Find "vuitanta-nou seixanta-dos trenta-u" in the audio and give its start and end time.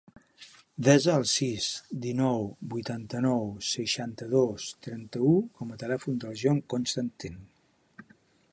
2.71-5.35